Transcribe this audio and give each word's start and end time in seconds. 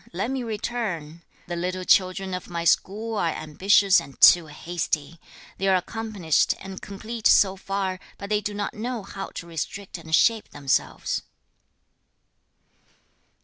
Let 0.13 0.31
me 0.31 0.41
return! 0.41 1.21
The 1.45 1.55
little 1.55 1.83
children 1.83 2.33
of 2.33 2.49
my 2.49 2.63
school 2.63 3.17
are 3.19 3.29
ambitious 3.35 4.01
and 4.01 4.19
too 4.19 4.47
hasty. 4.47 5.19
They 5.59 5.67
are 5.67 5.75
accomplished 5.75 6.55
and 6.59 6.81
complete 6.81 7.27
so 7.27 7.55
far, 7.55 7.99
but 8.17 8.31
they 8.31 8.41
do 8.41 8.55
not 8.55 8.73
know 8.73 9.03
how 9.03 9.29
to 9.35 9.45
restrict 9.45 9.99
and 9.99 10.15
shape 10.15 10.49
themselves.' 10.49 11.21